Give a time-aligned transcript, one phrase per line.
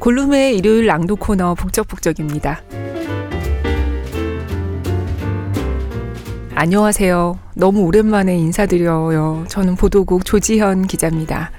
[0.00, 2.62] 골룸의 일요일 낭독 코너 북적북적입니다.
[6.54, 7.38] 안녕하세요.
[7.54, 9.44] 너무 오랜만에 인사드려요.
[9.48, 11.52] 저는 보도국 조지현 기자입니다.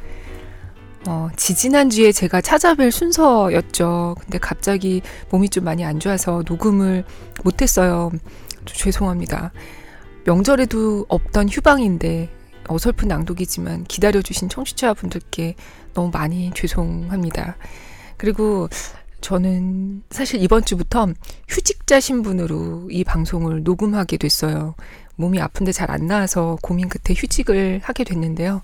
[1.08, 4.16] 어, 지지난주에 제가 찾아뵐 순서였죠.
[4.20, 7.04] 근데 갑자기 몸이 좀 많이 안 좋아서 녹음을
[7.44, 8.12] 못했어요.
[8.66, 9.52] 죄송합니다.
[10.26, 12.30] 명절에도 없던 휴방인데
[12.68, 15.56] 어설픈 낭독이지만 기다려주신 청취자분들께
[15.94, 17.58] 너무 많이 죄송합니다.
[18.22, 18.70] 그리고
[19.22, 21.08] 저는 사실 이번 주부터
[21.48, 24.76] 휴직자 신분으로 이 방송을 녹음하게 됐어요.
[25.16, 28.62] 몸이 아픈데 잘 안 나와서 고민 끝에 휴직을 하게 됐는데요.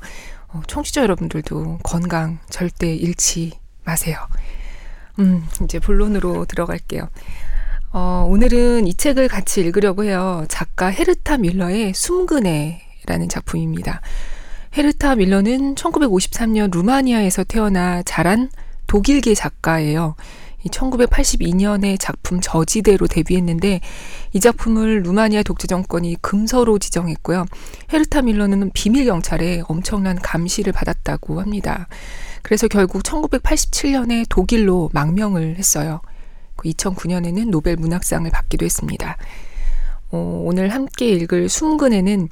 [0.49, 3.53] 어, 청취자 여러분들도 건강 절대 잃지
[3.83, 4.19] 마세요.
[5.17, 7.09] 음, 이제 본론으로 들어갈게요.
[7.93, 10.45] 어, 오늘은 이 책을 같이 읽으려고 해요.
[10.49, 14.01] 작가 헤르타 밀러의 숨근해라는 작품입니다.
[14.77, 18.51] 헤르타 밀러는 1953년 루마니아에서 태어나 자란
[18.87, 20.15] 독일계 작가예요.
[20.67, 23.79] 1982년에 작품 저지대로 데뷔했는데
[24.33, 27.45] 이 작품을 루마니아 독재 정권이 금서로 지정했고요.
[27.93, 31.87] 헤르타 밀러는 비밀 경찰에 엄청난 감시를 받았다고 합니다.
[32.41, 36.01] 그래서 결국 1987년에 독일로 망명을 했어요.
[36.57, 39.17] 2009년에는 그 노벨 문학상을 받기도 했습니다.
[40.11, 42.29] 어, 오늘 함께 읽을 숨근에는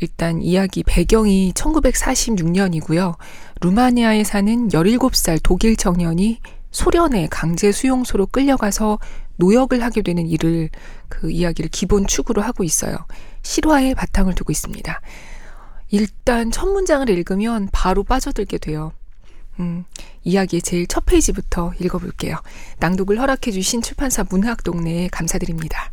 [0.00, 3.16] 일단 이야기 배경이 1946년이고요.
[3.60, 8.98] 루마니아에 사는 17살 독일 청년이 소련의 강제 수용소로 끌려가서
[9.36, 10.70] 노역을 하게 되는 일을
[11.08, 12.96] 그 이야기를 기본 축으로 하고 있어요.
[13.42, 15.00] 실화에 바탕을 두고 있습니다.
[15.90, 18.92] 일단 첫 문장을 읽으면 바로 빠져들게 돼요.
[19.58, 19.84] 음,
[20.24, 22.36] 이야기의 제일 첫 페이지부터 읽어볼게요.
[22.78, 25.92] 낭독을 허락해주신 출판사 문학동네에 감사드립니다.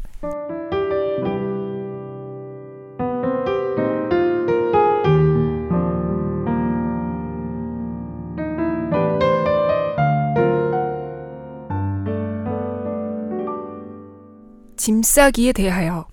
[14.83, 16.09] 짐 싸기에 대하여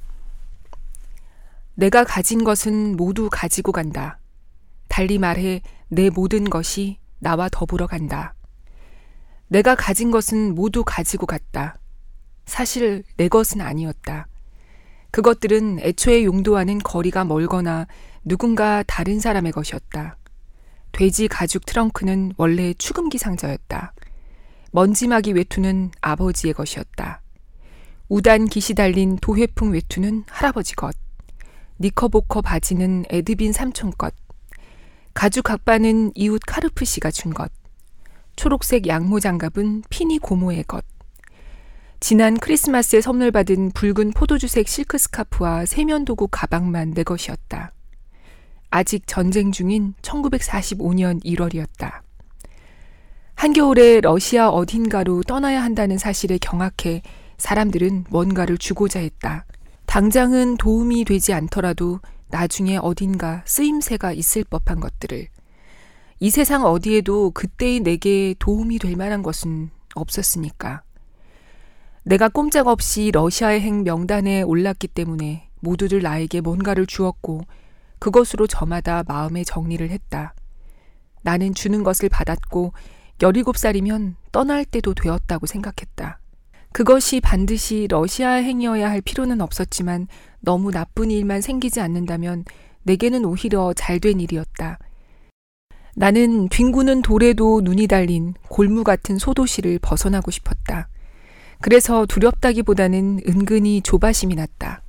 [1.75, 4.21] 내가 가진 것은 모두 가지고 간다.
[4.87, 8.37] 달리 말해 내 모든 것이 나와 더불어 간다.
[9.49, 11.81] 내가 가진 것은 모두 가지고 갔다.
[12.47, 14.29] 사실 내 것은 아니었다.
[15.11, 17.89] 그것들은 애초에 용도와는 거리가 멀거나
[18.25, 20.17] 누군가 다른 사람의 것이었다.
[20.93, 23.95] 돼지 가죽 트렁크는 원래 추금기 상자였다.
[24.71, 27.21] 먼지막이 외투는 아버지의 것이었다.
[28.11, 30.97] 우단 깃이 달린 도회풍 외투는 할아버지 것.
[31.79, 34.13] 니커보커 바지는 에드빈 삼촌 것.
[35.15, 37.53] 가죽 각바는 이웃 카르프 씨가 준 것.
[38.35, 40.85] 초록색 양모 장갑은 피니 고모의 것.
[42.01, 47.73] 지난 크리스마스에 선물 받은 붉은 포도주색 실크 스카프와 세면도구 가방만 내 것이었다.
[48.71, 52.01] 아직 전쟁 중인 1945년 1월이었다.
[53.37, 57.03] 한겨울에 러시아 어딘가로 떠나야 한다는 사실에 경악해
[57.41, 59.47] 사람들은 뭔가를 주고자 했다.
[59.87, 65.27] 당장은 도움이 되지 않더라도 나중에 어딘가 쓰임새가 있을 법한 것들을.
[66.21, 70.83] 이 세상 어디에도 그때의 내게 도움이 될 만한 것은 없었으니까.
[72.05, 77.43] 내가 꼼짝없이 러시아의 행 명단에 올랐기 때문에 모두들 나에게 뭔가를 주었고
[77.99, 80.35] 그것으로 저마다 마음의 정리를 했다.
[81.23, 82.73] 나는 주는 것을 받았고
[83.19, 86.21] 17살이면 떠날 때도 되었다고 생각했다.
[86.73, 90.07] 그것이 반드시 러시아 행위여야 할 필요는 없었지만
[90.41, 92.45] 너무 나쁜 일만 생기지 않는다면
[92.85, 94.79] 내게는 오히려 잘 된 일이었다.
[95.97, 100.89] 나는 뒹구는 돌에도 눈이 달린 골무 같은 소도시를 벗어나고 싶었다.
[101.61, 104.83] 그래서 두렵다기보다는 은근히 조바심이 났다.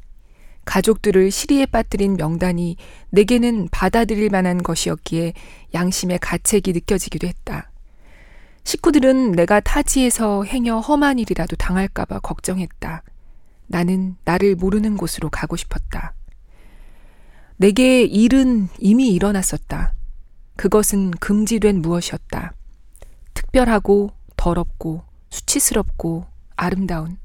[0.64, 2.78] 가족들을 시리에 빠뜨린 명단이
[3.10, 5.34] 내게는 받아들일 만한 것이었기에
[5.74, 7.71] 양심의 가책이 느껴지기도 했다.
[8.64, 13.04] 식구들은 내가 타지에서 행여 험한 일이라도 당할까봐 걱정했다.
[13.68, 16.14] 나는 나를 모르는 곳으로 가고 싶었다.
[17.58, 19.94] 내게 일은 이미 일어났었다.
[20.58, 22.54] 그것은 금지된 무엇이었다.
[23.34, 26.26] 특별하고 더럽고 수치스럽고
[26.56, 27.18] 아름다운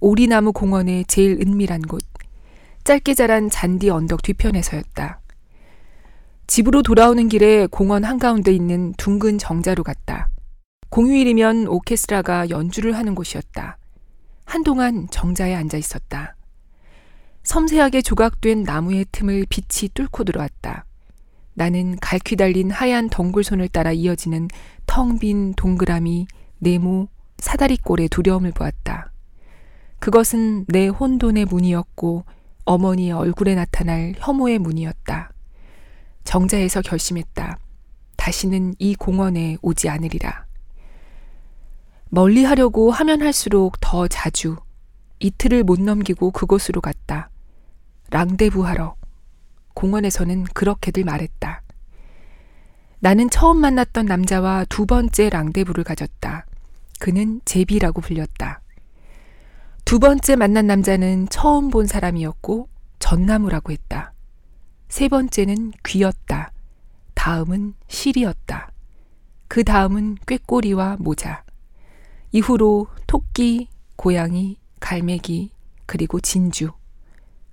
[0.00, 2.02] 오리나무 공원의 제일 은밀한 곳,
[2.84, 5.20] 짧게 자란 잔디 언덕 뒤편에서였다.
[6.46, 10.30] 집으로 돌아오는 길에 공원 한가운데 있는 둥근 정자로 갔다.
[10.90, 13.78] 공휴일이면 오케스트라가 연주를 하는 곳이었다.
[14.44, 16.34] 한동안 정자에 앉아 있었다.
[17.42, 20.84] 섬세하게 조각된 나무의 틈을 빛이 뚫고 들어왔다.
[21.54, 24.48] 나는 갈퀴 달린 하얀 덩굴손을 따라 이어지는
[24.86, 26.26] 텅 빈 동그라미,
[26.60, 27.08] 네모,
[27.38, 29.12] 사다리꼴의 두려움을 보았다.
[29.98, 32.24] 그것은 내 혼돈의 문이었고
[32.64, 35.32] 어머니의 얼굴에 나타날 혐오의 문이었다.
[36.24, 37.58] 정자에서 결심했다.
[38.16, 40.47] 다시는 이 공원에 오지 않으리라.
[42.10, 44.56] 멀리 하려고 하면 할수록 더 자주
[45.20, 47.30] 이틀을 못 넘기고 그곳으로 갔다.
[48.10, 48.94] 랑데부 하러.
[49.74, 51.62] 공원에서는 그렇게들 말했다.
[53.00, 56.46] 나는 처음 만났던 남자와 두 번째 랑데부를 가졌다.
[56.98, 58.60] 그는 제비라고 불렸다.
[59.84, 62.68] 두 번째 만난 남자는 처음 본 사람이었고
[62.98, 64.12] 전나무라고 했다.
[64.88, 66.52] 세 번째는 귀였다.
[67.14, 68.70] 다음은 실이었다.
[69.46, 71.44] 그 다음은 꾀꼬리와 모자.
[72.32, 75.50] 이후로 토끼, 고양이, 갈매기,
[75.86, 76.70] 그리고 진주.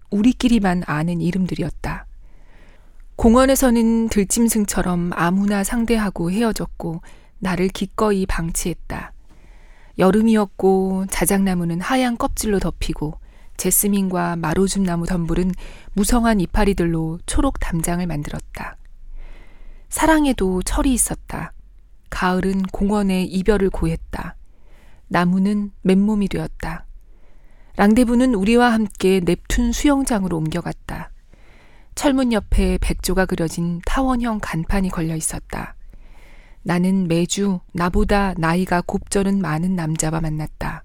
[0.09, 2.05] 우리끼리만 아는 이름들이었다.
[3.15, 7.01] 공원에서는 들짐승처럼 아무나 상대하고 헤어졌고
[7.39, 9.13] 나를 기꺼이 방치했다.
[9.97, 13.17] 여름이었고 자작나무는 하얀 껍질로 덮이고
[13.55, 15.53] 제스민과 마로줌 나무 덤불은
[15.93, 18.75] 무성한 이파리들로 초록 담장을 만들었다.
[19.87, 21.53] 사랑에도 철이 있었다.
[22.09, 24.35] 가을은 공원에 이별을 고했다.
[25.15, 26.85] 나무는 맨몸이 되었다.
[27.77, 31.09] 랑데부는 우리와 함께 넵툰 수영장으로 옮겨갔다.
[31.95, 35.75] 철문 옆에 백조가 그려진 타원형 간판이 걸려 있었다.
[36.63, 40.83] 나는 매주 나보다 나이가 곱절은 많은 남자와 만났다.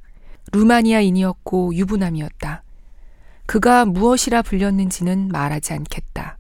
[0.53, 2.63] 루마니아인이었고 유부남이었다.
[3.47, 6.39] 그가 무엇이라 불렸는지는 말하지 않겠다.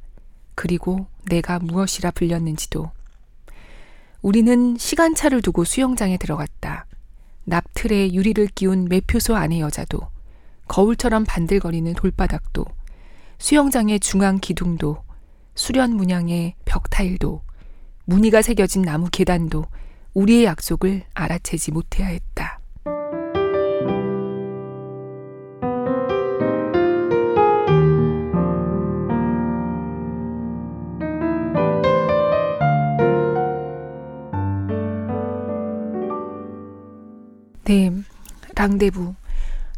[0.54, 2.92] 그리고 내가 무엇이라 불렸는지도.
[4.22, 6.86] 우리는 시간차를 두고 수영장에 들어갔다.
[7.44, 10.00] 납틀에 유리를 끼운 매표소 안의 여자도,
[10.68, 12.64] 거울처럼 반들거리는 돌바닥도,
[13.38, 15.02] 수영장의 중앙 기둥도,
[15.54, 17.42] 수련 문양의 벽 타일도,
[18.04, 19.64] 무늬가 새겨진 나무 계단도
[20.14, 22.59] 우리의 약속을 알아채지 못해야 했다.
[38.60, 39.14] 랑데부.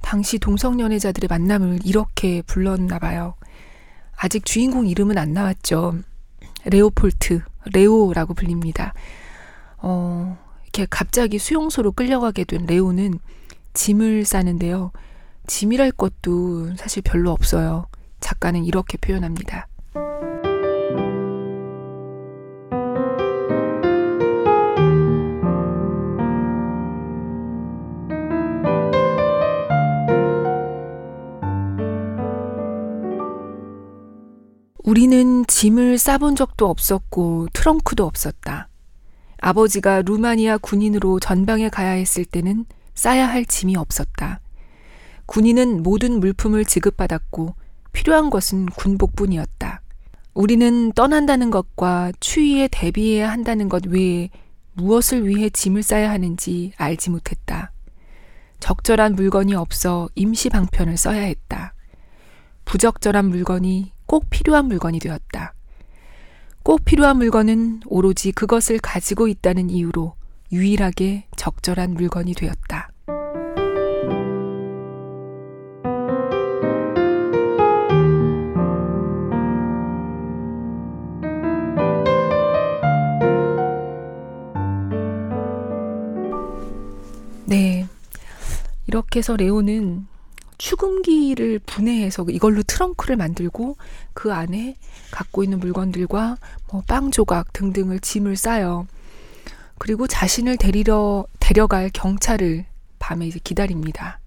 [0.00, 3.34] 당시 동성연애자들의 만남을 이렇게 불렀나 봐요.
[4.16, 6.00] 아직 주인공 이름은 안 나왔죠.
[6.64, 7.42] 레오폴트,
[7.72, 8.92] 레오라고 불립니다.
[9.78, 13.20] 어, 이렇게 갑자기 수용소로 끌려가게 된 레오는
[13.74, 14.90] 짐을 싸는데요.
[15.46, 17.86] 짐이랄 것도 사실 별로 없어요.
[18.18, 19.68] 작가는 이렇게 표현합니다.
[34.84, 38.68] 우리는 짐을 싸본 적도 없었고 트렁크도 없었다.
[39.38, 42.64] 아버지가 루마니아 군인으로 전방에 가야 했을 때는
[42.94, 44.40] 싸야 할 짐이 없었다.
[45.26, 47.54] 군인은 모든 물품을 지급받았고
[47.92, 49.82] 필요한 것은 군복뿐이었다.
[50.34, 54.30] 우리는 떠난다는 것과 추위에 대비해야 한다는 것 외에
[54.72, 57.70] 무엇을 위해 짐을 싸야 하는지 알지 못했다.
[58.58, 61.74] 적절한 물건이 없어 임시 방편을 써야 했다.
[62.64, 65.54] 부적절한 물건이 꼭 필요한 물건이 되었다.
[66.62, 70.16] 꼭 필요한 물건은 오로지 그것을 가지고 있다는 이유로
[70.52, 72.90] 유일하게 적절한 물건이 되었다.
[87.46, 87.86] 네.
[88.86, 90.11] 이렇게 해서 레오는
[90.62, 93.76] 추금기를 분해해서 이걸로 트렁크를 만들고
[94.14, 94.76] 그 안에
[95.10, 96.36] 갖고 있는 물건들과
[96.70, 98.86] 뭐 빵 조각 등등을 짐을 싸요.
[99.78, 102.64] 그리고 자신을 데리러 데려갈 경찰을
[103.00, 104.20] 밤에 이제 기다립니다.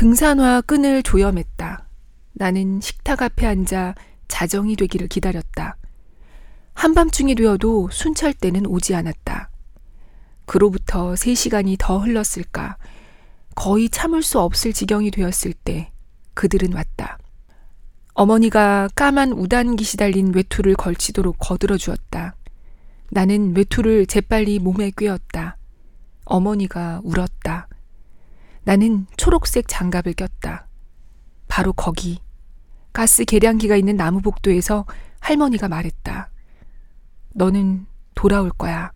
[0.00, 1.86] 등산화 끈을 조염했다.
[2.32, 3.94] 나는 식탁 앞에 앉아
[4.28, 5.76] 자정이 되기를 기다렸다.
[6.72, 9.50] 한밤중이 되어도 순찰대는 오지 않았다.
[10.46, 12.78] 그로부터 세 시간이 더 흘렀을까.
[13.54, 15.92] 거의 참을 수 없을 지경이 되었을 때
[16.32, 17.18] 그들은 왔다.
[18.14, 22.36] 어머니가 까만 우단깃이 달린 외투를 걸치도록 거들어 주었다.
[23.10, 25.58] 나는 외투를 재빨리 몸에 꿰었다.
[26.24, 27.68] 어머니가 울었다.
[28.64, 30.66] 나는 초록색 장갑을 꼈다.
[31.48, 32.20] 바로 거기
[32.92, 34.86] 가스 계량기가 있는 나무 복도에서
[35.20, 36.30] 할머니가 말했다.
[37.34, 38.92] 너는 돌아올 거야.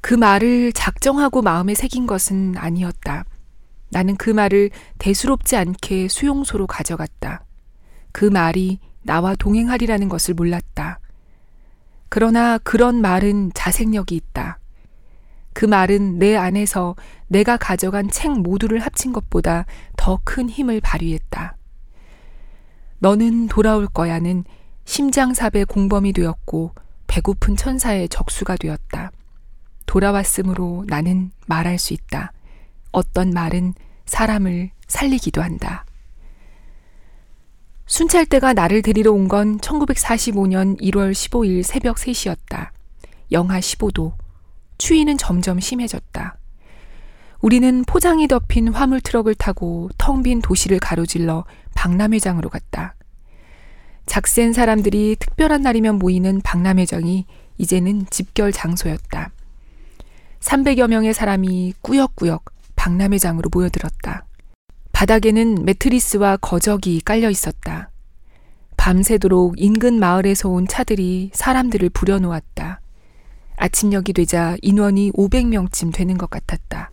[0.00, 3.24] 그 말을 작정하고 마음에 새긴 것은 아니었다.
[3.90, 7.44] 나는 그 말을 대수롭지 않게 수용소로 가져갔다.
[8.12, 11.00] 그 말이 나와 동행하리라는 것을 몰랐다.
[12.08, 14.59] 그러나 그런 말은 자생력이 있다.
[15.52, 16.96] 그 말은 내 안에서
[17.28, 19.66] 내가 가져간 책 모두를 합친 것보다
[19.96, 21.56] 더 큰 힘을 발휘했다.
[22.98, 24.44] 너는 돌아올 거야는
[24.84, 26.74] 심장삽의 공범이 되었고
[27.06, 29.10] 배고픈 천사의 적수가 되었다.
[29.86, 32.32] 돌아왔으므로 나는 말할 수 있다.
[32.92, 33.74] 어떤 말은
[34.06, 35.84] 사람을 살리기도 한다.
[37.86, 42.70] 순찰대가 나를 데리러 온 건 1945년 1월 15일 새벽 3시였다.
[43.32, 44.12] 영하 15도.
[44.80, 46.38] 추위는 점점 심해졌다.
[47.40, 51.44] 우리는 포장이 덮인 화물 트럭을 타고 텅 빈 도시를 가로질러
[51.74, 52.94] 박람회장으로 갔다.
[54.06, 57.26] 작센 사람들이 특별한 날이면 모이는 박람회장이
[57.58, 59.30] 이제는 집결 장소였다.
[60.40, 64.24] 300여 명의 사람이 꾸역꾸역 박람회장으로 모여들었다.
[64.92, 67.90] 바닥에는 매트리스와 거적이 깔려 있었다.
[68.78, 72.80] 밤새도록 인근 마을에서 온 차들이 사람들을 부려놓았다.
[73.60, 76.90] 아침녘이 되자 인원이 500명쯤 되는 것 같았다.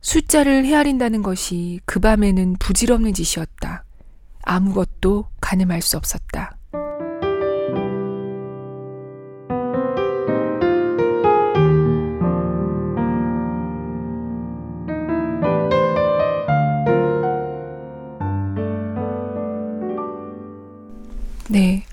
[0.00, 3.84] 숫자를 헤아린다는 것이 그 밤에는 부질없는 짓이었다.
[4.42, 6.56] 아무것도 가늠할 수 없었다.
[21.50, 21.84] 네.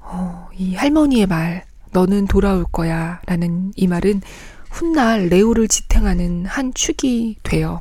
[0.00, 3.20] 어, 이 할머니의 말, 너는 돌아올 거야.
[3.26, 4.22] 라는 이 말은
[4.70, 7.80] 훗날 레오를 지탱하는 한 축이 돼요.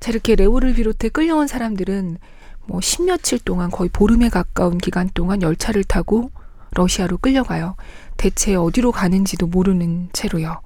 [0.00, 2.18] 자, 이렇게 레오를 비롯해 끌려온 사람들은
[2.66, 6.30] 뭐 십며칠 동안 거의 보름에 가까운 기간 동안 열차를 타고
[6.72, 7.76] 러시아로 끌려가요.
[8.16, 10.60] 대체 어디로 가는지도 모르는 채로요.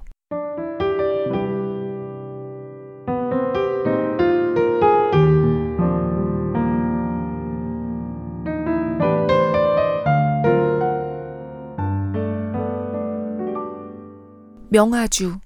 [14.73, 15.37] 명아주.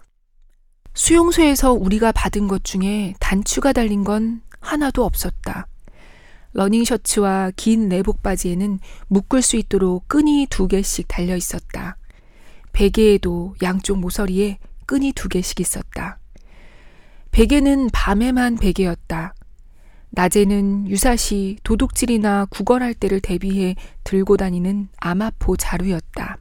[0.94, 5.68] 수용소에서 우리가 받은 것 중에 단추가 달린 건 하나도 없었다.
[6.54, 8.80] 러닝 셔츠와 긴 내복 바지에는
[9.10, 11.98] 묶을 수 있도록 끈이 두 개씩 달려 있었다.
[12.72, 16.20] 베개에도 양쪽 모서리에 끈이 두 개씩 있었다.
[17.32, 19.36] 베개는 밤에만 베개였다.
[20.12, 26.38] 낮에는 유사시 도둑질이나 구걸할 때를 대비해 들고 다니는 아마포 자루였다.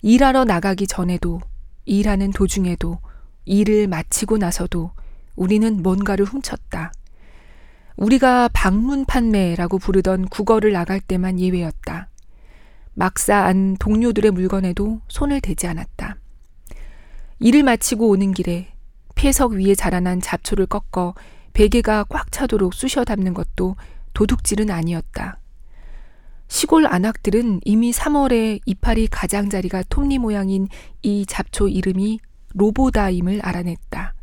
[0.00, 1.42] 일하러 나가기 전에도
[1.88, 2.98] 일하는 도중에도
[3.46, 4.92] 일을 마치고 나서도
[5.36, 6.92] 우리는 뭔가를 훔쳤다.
[7.96, 12.08] 우리가 방문 판매라고 부르던 국어를 나갈 때만 예외였다.
[12.94, 16.16] 막사 안 동료들의 물건에도 손을 대지 않았다.
[17.40, 18.68] 일을 마치고 오는 길에
[19.14, 21.14] 폐석 위에 자라난 잡초를 꺾어
[21.54, 23.76] 베개가 꽉 차도록 쑤셔 담는 것도
[24.14, 25.38] 도둑질은 아니었다.
[26.48, 30.68] 시골 안악들은 이미 3월에 이파리 가장자리가 톱니 모양인
[31.02, 32.20] 이 잡초 이름이
[32.54, 34.14] 로보다임을 알아냈다.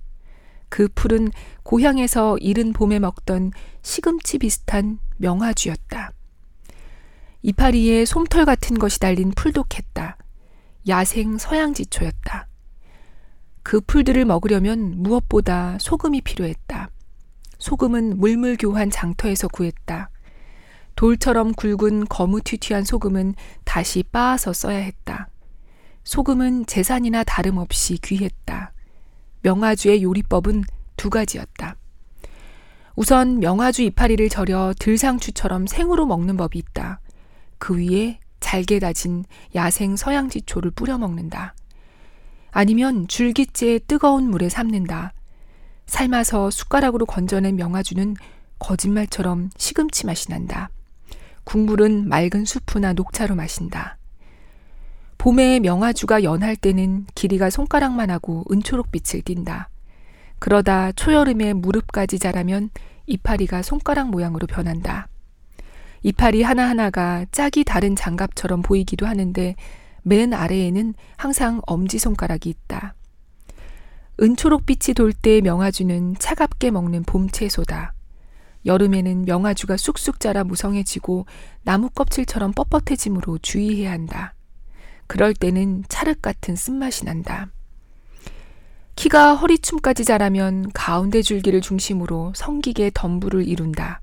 [0.69, 1.29] 그 풀은
[1.63, 3.51] 고향에서 이른 봄에 먹던
[3.83, 6.11] 시금치 비슷한 명화주였다.
[7.43, 10.17] 이파리에 솜털 같은 것이 달린 풀독했다.
[10.87, 12.47] 야생 서양지초였다.
[13.61, 16.89] 그 풀들을 먹으려면 무엇보다 소금이 필요했다.
[17.59, 20.09] 소금은 물물 교환 장터에서 구했다.
[20.95, 25.29] 돌처럼 굵은 거무튀튀한 소금은 다시 빻아서 써야 했다.
[26.03, 28.71] 소금은 재산이나 다름없이 귀했다.
[29.41, 30.63] 명아주의 요리법은
[30.95, 31.75] 두 가지였다.
[32.95, 37.01] 우선 명아주 이파리를 절여 들상추처럼 생으로 먹는 법이 있다.
[37.57, 41.55] 그 위에 잘게 다진 야생 서양지초를 뿌려 먹는다.
[42.51, 45.13] 아니면 줄기째 뜨거운 물에 삶는다.
[45.87, 48.15] 삶아서 숟가락으로 건져낸 명아주는
[48.59, 50.69] 거짓말처럼 시금치 맛이 난다.
[51.45, 53.97] 국물은 맑은 수프나 녹차로 마신다.
[55.17, 59.69] 봄에 명아주가 연할 때는 길이가 손가락만 하고 은초록 빛을 띈다.
[60.39, 62.69] 그러다 초여름에 무릎까지 자라면
[63.07, 65.07] 이파리가 손가락 모양으로 변한다.
[66.03, 69.55] 이파리 하나하나가 짝이 다른 장갑처럼 보이기도 하는데
[70.03, 72.93] 맨 아래에는 항상 엄지손가락이 있다.
[74.21, 77.94] 은초록빛이 돌 때 명아주는 차갑게 먹는 봄 채소다.
[78.65, 81.25] 여름에는 명아주가 쑥쑥 자라 무성해지고
[81.63, 84.33] 나무 껍질처럼 뻣뻣해지므로 주의해야 한다.
[85.07, 87.47] 그럴 때는 찰흙 같은 쓴맛이 난다.
[88.95, 93.99] 키가 허리춤까지 자라면 가운데 줄기를 중심으로 성기계 덤불을 이룬다.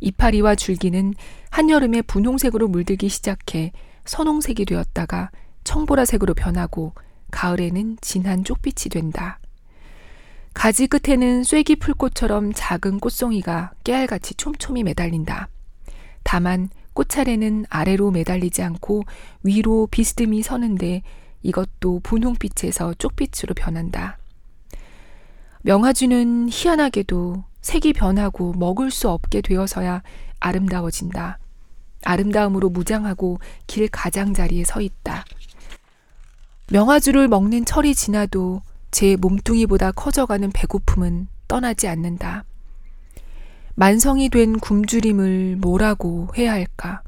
[0.00, 1.14] 이파리와 줄기는
[1.50, 3.72] 한여름에 분홍색으로 물들기 시작해
[4.04, 5.30] 선홍색이 되었다가
[5.64, 6.92] 청보라색으로 변하고
[7.30, 9.38] 가을에는 진한 쪽빛이 된다.
[10.56, 15.48] 가지 끝에는 쐐기 풀꽃처럼 작은 꽃송이가 깨알같이 촘촘히 매달린다.
[16.22, 19.04] 다만 꽃차례는 아래로 매달리지 않고
[19.42, 21.02] 위로 비스듬히 서는데
[21.42, 24.16] 이것도 분홍빛에서 쪽빛으로 변한다.
[25.60, 30.02] 명화주는 희한하게도 색이 변하고 먹을 수 없게 되어서야
[30.40, 31.38] 아름다워진다.
[32.02, 35.22] 아름다움으로 무장하고 길 가장자리에 서 있다.
[36.72, 42.44] 명화주를 먹는 철이 지나도 제 몸뚱이보다 커져가는 배고픔은 떠나지 않는다.
[43.74, 47.02] 만성이 된 굶주림을 뭐라고 해야 할까?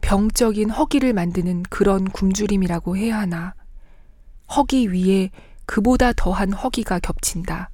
[0.00, 3.54] 병적인 허기를 만드는 그런 굶주림이라고 해야 하나?
[4.54, 5.30] 허기 위에
[5.66, 7.70] 그보다 더한 허기가 겹친다.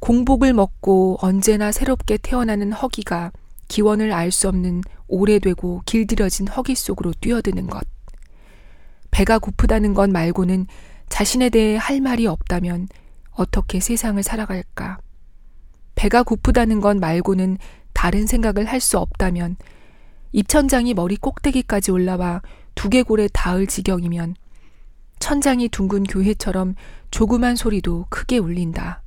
[0.00, 3.30] 공복을 먹고 언제나 새롭게 태어나는 허기가
[3.68, 7.86] 기원을 알 수 없는 오래되고 길들여진 허기 속으로 뛰어드는 것.
[9.10, 10.66] 배가 고프다는 것 말고는
[11.12, 12.88] 자신에 대해 할 말이 없다면
[13.32, 14.96] 어떻게 세상을 살아갈까?
[15.94, 17.58] 배가 고프다는 것 말고는
[17.92, 19.56] 다른 생각을 할 수 없다면
[20.32, 22.40] 입천장이 머리 꼭대기까지 올라와
[22.76, 24.36] 두개골에 닿을 지경이면
[25.18, 26.76] 천장이 둥근 교회처럼
[27.10, 29.02] 조그만 소리도 크게 울린다.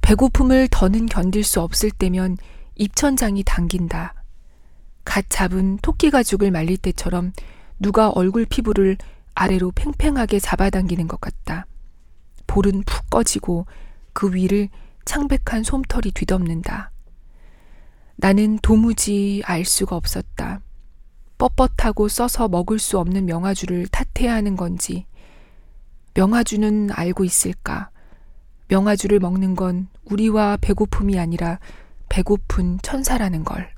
[0.00, 2.36] 배고픔을 더는 견딜 수 없을 때면
[2.74, 4.14] 입천장이 당긴다.
[5.04, 7.32] 갓 잡은 토끼 가죽을 말릴 때처럼
[7.78, 8.96] 누가 얼굴 피부를
[9.34, 11.66] 아래로 팽팽하게 잡아당기는 것 같다.
[12.46, 13.66] 볼은 푹 꺼지고
[14.12, 14.68] 그 위를
[15.04, 16.90] 창백한 솜털이 뒤덮는다.
[18.16, 20.60] 나는 도무지 알 수가 없었다.
[21.38, 25.06] 뻣뻣하고 써서 먹을 수 없는 명화주를 탓해야 하는 건지,
[26.14, 27.90] 명화주는 알고 있을까?
[28.68, 31.58] 명화주를 먹는 건 우리와 배고픔이 아니라
[32.08, 33.74] 배고픈 천사라는 걸.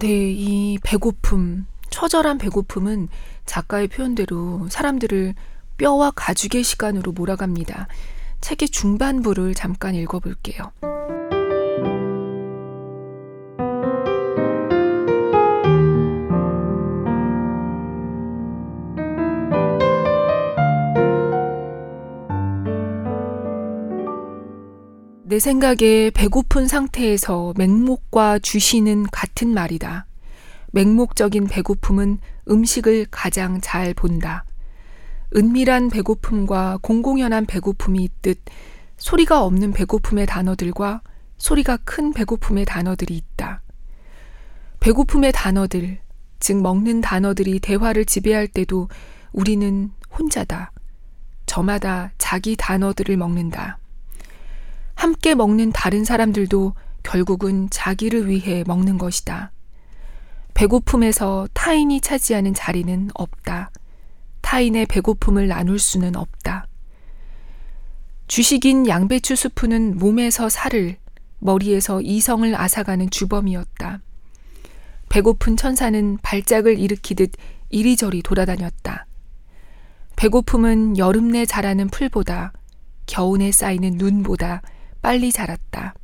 [0.00, 3.08] 네, 이 배고픔, 처절한 배고픔은
[3.44, 5.34] 작가의 표현대로 사람들을
[5.76, 7.86] 뼈와 가죽의 시간으로 몰아갑니다.
[8.40, 10.72] 책의 중반부를 잠깐 읽어볼게요.
[25.30, 30.06] 내 생각에 배고픈 상태에서 맹목과 주시는 같은 말이다.
[30.72, 32.18] 맹목적인 배고픔은
[32.50, 34.44] 음식을 가장 잘 본다.
[35.36, 38.40] 은밀한 배고픔과 공공연한 배고픔이 있듯
[38.96, 41.00] 소리가 없는 배고픔의 단어들과
[41.38, 43.62] 소리가 큰 배고픔의 단어들이 있다.
[44.80, 46.00] 배고픔의 단어들,
[46.40, 48.88] 즉 먹는 단어들이 대화를 지배할 때도
[49.30, 50.72] 우리는 혼자다.
[51.46, 53.78] 저마다 자기 단어들을 먹는다.
[55.00, 59.50] 함께 먹는 다른 사람들도 결국은 자기를 위해 먹는 것이다.
[60.52, 63.70] 배고픔에서 타인이 차지하는 자리는 없다.
[64.42, 66.66] 타인의 배고픔을 나눌 수는 없다.
[68.28, 70.98] 주식인 양배추 수프는 몸에서 살을,
[71.38, 74.00] 머리에서 이성을 앗아가는 주범이었다.
[75.08, 77.32] 배고픈 천사는 발작을 일으키듯
[77.70, 79.06] 이리저리 돌아다녔다.
[80.16, 82.52] 배고픔은 여름 내 자라는 풀보다,
[83.06, 84.60] 겨우내 쌓이는 눈보다
[85.02, 85.94] 빨리 자랐다.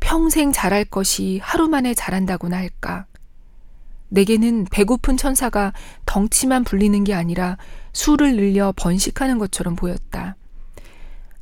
[0.00, 3.06] 평생 자랄 것이 하루 만에 자란다고나 할까.
[4.08, 5.72] 내게는 배고픈 천사가
[6.06, 7.56] 덩치만 불리는 게 아니라
[7.92, 10.36] 수를 늘려 번식하는 것처럼 보였다.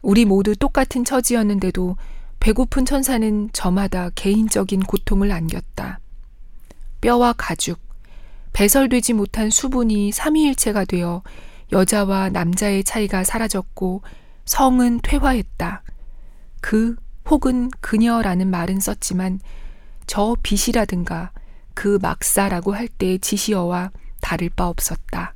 [0.00, 1.96] 우리 모두 똑같은 처지였는데도
[2.40, 6.00] 배고픈 천사는 저마다 개인적인 고통을 안겼다.
[7.00, 7.78] 뼈와 가죽,
[8.52, 11.22] 배설되지 못한 수분이 삼위일체가 되어
[11.72, 14.02] 여자와 남자의 차이가 사라졌고
[14.44, 15.82] 성은 퇴화했다.
[16.62, 16.96] 그
[17.28, 19.40] 혹은 그녀라는 말은 썼지만
[20.06, 21.32] 저 빛이라든가
[21.74, 23.90] 그 막사라고 할 때의 지시어와
[24.22, 25.34] 다를 바 없었다.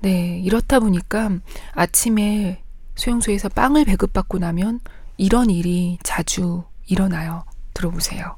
[0.00, 1.30] 네, 이렇다 보니까
[1.72, 2.62] 아침에
[2.94, 4.80] 수용소에서 빵을 배급받고 나면
[5.16, 7.44] 이런 일이 자주 일어나요.
[7.72, 8.36] 들어보세요.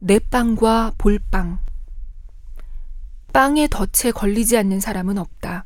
[0.00, 1.60] 내 빵과 볼빵.
[3.32, 5.64] 빵에 덫에 걸리지 않는 사람은 없다.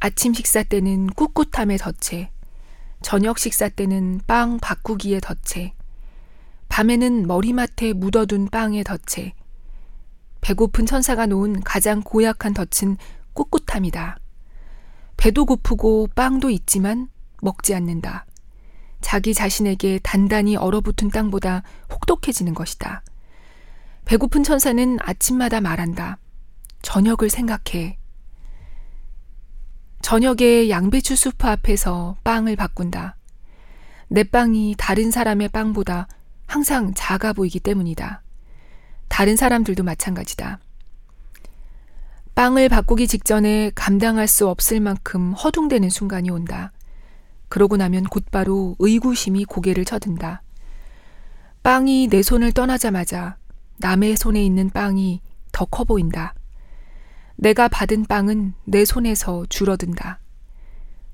[0.00, 2.30] 아침 식사 때는 꿋꿋함의 덫에,
[3.04, 5.74] 저녁 식사 때는 빵 바꾸기의 덫에,
[6.70, 9.34] 밤에는 머리맡에 묻어둔 빵의 덫에,
[10.40, 12.96] 배고픈 천사가 놓은 가장 고약한 덫은
[13.34, 14.18] 꿋꿋함이다.
[15.18, 17.08] 배도 고프고 빵도 있지만
[17.42, 18.24] 먹지 않는다.
[19.02, 21.62] 자기 자신에게 단단히 얼어붙은 땅보다
[21.92, 23.02] 혹독해지는 것이다.
[24.06, 26.16] 배고픈 천사는 아침마다 말한다.
[26.80, 27.98] 저녁을 생각해.
[30.04, 33.16] 저녁에 양배추 수프 앞에서 빵을 바꾼다.
[34.08, 36.08] 내 빵이 다른 사람의 빵보다
[36.46, 38.20] 항상 작아 보이기 때문이다.
[39.08, 40.58] 다른 사람들도 마찬가지다.
[42.34, 46.70] 빵을 바꾸기 직전에 감당할 수 없을 만큼 허둥대는 순간이 온다.
[47.48, 50.42] 그러고 나면 곧바로 의구심이 고개를 쳐든다.
[51.62, 53.38] 빵이 내 손을 떠나자마자
[53.78, 56.34] 남의 손에 있는 빵이 더 커 보인다.
[57.36, 60.20] 내가 받은 빵은 내 손에서 줄어든다.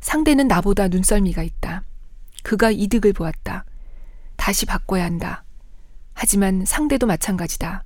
[0.01, 1.85] 상대는 나보다 눈썰미가 있다.
[2.43, 3.65] 그가 이득을 보았다.
[4.37, 5.45] 다시 바꿔야 한다.
[6.15, 7.85] 하지만 상대도 마찬가지다.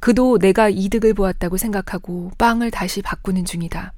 [0.00, 3.92] 그도 내가 이득을 보았다고 생각하고 빵을 다시 바꾸는 중이다.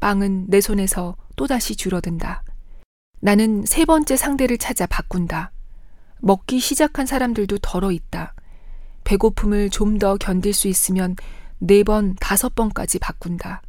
[0.00, 2.44] 빵은 내 손에서 또다시 줄어든다.
[3.20, 5.50] 나는 세 번째 상대를 찾아 바꾼다.
[6.20, 8.34] 먹기 시작한 사람들도 덜어 있다.
[9.04, 11.16] 배고픔을 좀 더 견딜 수 있으면
[11.58, 13.62] 네 번, 다섯 번까지 바꾼다.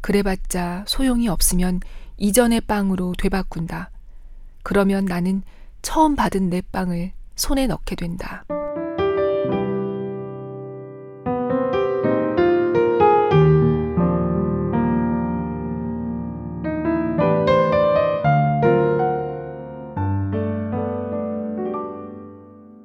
[0.00, 1.80] 그래봤자 소용이 없으면
[2.16, 3.90] 이전의 빵으로 되바꾼다.
[4.62, 5.42] 그러면 나는
[5.82, 8.44] 처음 받은 내 빵을 손에 넣게 된다.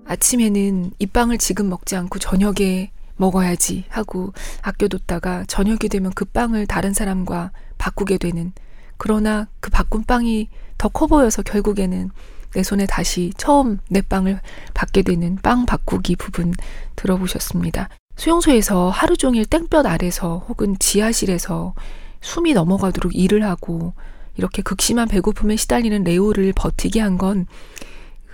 [0.06, 6.93] 아침에는 이 빵을 지금 먹지 않고 저녁에 먹어야지 하고 아껴뒀다가 저녁이 되면 그 빵을 다른
[6.93, 8.54] 사람과 바꾸게 되는
[8.97, 12.10] 그러나 그 바꾼 빵이 더 커 보여서 결국에는
[12.54, 14.39] 내 손에 다시 처음 내 빵을
[14.74, 16.54] 받게 되는 빵 바꾸기 부분
[16.95, 17.89] 들어보셨습니다.
[18.17, 21.74] 수용소에서 하루 종일 땡볕 아래서 혹은 지하실에서
[22.21, 23.93] 숨이 넘어가도록 일을 하고
[24.38, 27.47] 이렇게 극심한 배고픔에 시달리는 레오를 버티게 한 건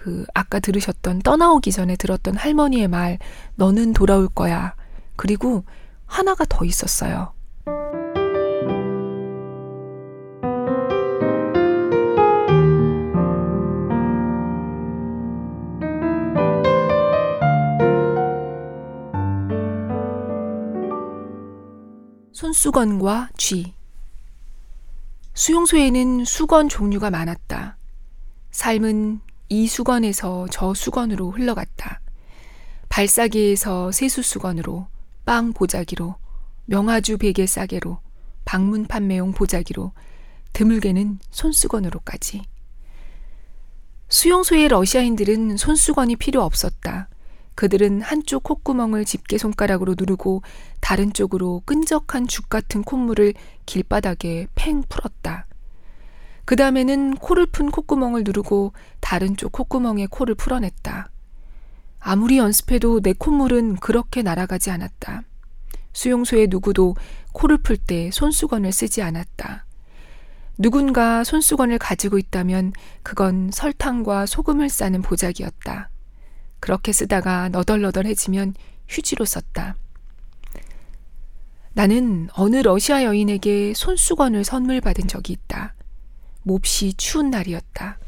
[0.07, 3.19] 그 아까 들으셨던 떠나오기 전에 들었던 할머니의 말
[3.55, 4.73] 너는 돌아올 거야.
[5.17, 5.65] 그리고
[6.05, 7.33] 하나가 더 있었어요.
[22.31, 23.73] 손수건과 쥐.
[25.33, 27.75] 수용소에는 수건 종류가 많았다.
[28.51, 32.01] 삶은 이 수건에서 저 수건으로 흘러갔다.
[32.89, 34.87] 발사기에서 세수 수건으로,
[35.25, 36.15] 빵 보자기로,
[36.65, 37.99] 명아주 베개 싸개로,
[38.43, 39.93] 방문 판매용 보자기로,
[40.53, 42.43] 드물게는 손수건으로까지.
[44.09, 47.09] 수용소의 러시아인들은 손수건이 필요 없었다.
[47.55, 50.43] 그들은 한쪽 콧구멍을 집게 손가락으로 누르고
[50.79, 53.33] 다른 쪽으로 끈적한 죽 같은 콧물을
[53.65, 55.46] 길바닥에 팽 풀었다.
[56.47, 61.09] 그 다음에는 코를 푼 콧구멍을 누르고 다른 쪽 콧구멍에 코를 풀어냈다.
[61.99, 65.23] 아무리 연습해도 내 콧물은 그렇게 날아가지 않았다.
[65.91, 66.95] 수용소의 누구도
[67.33, 69.65] 코를 풀 때 손수건을 쓰지 않았다.
[70.57, 72.71] 누군가 손수건을 가지고 있다면
[73.03, 75.89] 그건 설탕과 소금을 싸는 보자기였다.
[76.61, 78.53] 그렇게 쓰다가 너덜너덜해지면
[78.87, 79.75] 휴지로 썼다.
[81.73, 85.73] 나는 어느 러시아 여인에게 손수건을 선물 받은 적이 있다.
[86.47, 87.99] 몹시 추운 날이었다.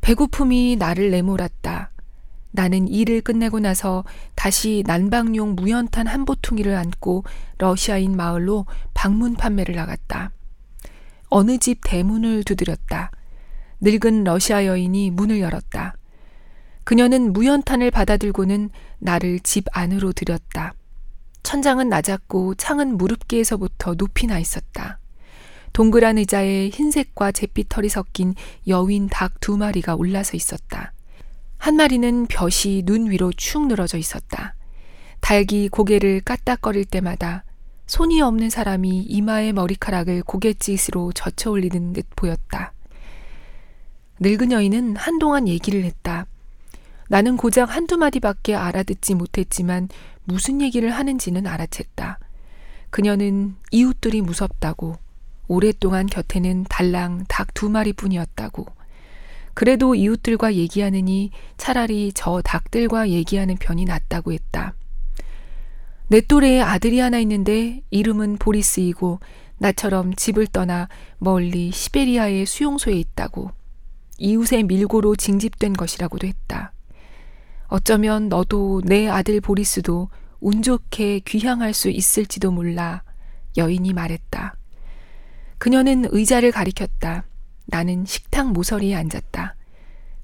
[0.00, 1.90] 배고픔이 나를 내몰았다.
[2.52, 4.04] 나는 일을 끝내고 나서
[4.36, 7.24] 다시 난방용 무연탄 한 보퉁이를 안고
[7.58, 10.30] 러시아인 마을로 방문 판매를 나갔다.
[11.28, 13.10] 어느 집 대문을 두드렸다.
[13.80, 15.96] 늙은 러시아 여인이 문을 열었다.
[16.84, 20.72] 그녀는 무연탄을 받아들고는 나를 집 안으로 들였다.
[21.42, 25.00] 천장은 낮았고 창은 무릎계에서부터 높이 나 있었다.
[25.76, 28.34] 동그란 의자에 흰색과 잿빛 털이 섞인
[28.66, 30.94] 여윈 닭 두 마리가 올라서 있었다.
[31.58, 34.54] 한 마리는 벼시 눈 위로 축 늘어져 있었다.
[35.20, 37.44] 닭이 고개를 까딱거릴 때마다
[37.86, 42.72] 손이 없는 사람이 이마의 머리카락을 고갯짓으로 젖혀 올리는 듯 보였다.
[44.20, 46.24] 늙은 여인은 한동안 얘기를 했다.
[47.10, 49.90] 나는 고작 한두 마디밖에 알아듣지 못했지만
[50.24, 52.16] 무슨 얘기를 하는지는 알아챘다.
[52.88, 54.96] 그녀는 이웃들이 무섭다고
[55.48, 58.66] 오랫동안 곁에는 달랑 닭 두 마리뿐이었다고.
[59.54, 64.74] 그래도 이웃들과 얘기하느니 차라리 저 닭들과 얘기하는 편이 낫다고 했다.
[66.08, 69.20] 내 또래에 아들이 하나 있는데 이름은 보리스이고
[69.58, 73.50] 나처럼 집을 떠나 멀리 시베리아의 수용소에 있다고.
[74.18, 76.72] 이웃의 밀고로 징집된 것이라고도 했다.
[77.68, 83.02] 어쩌면 너도 내 아들 보리스도 운 좋게 귀향할 수 있을지도 몰라
[83.56, 84.54] 여인이 말했다.
[85.58, 87.24] 그녀는 의자를 가리켰다.
[87.66, 89.56] 나는 식탁 모서리에 앉았다.